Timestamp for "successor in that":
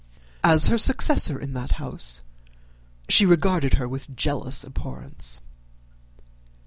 0.79-1.73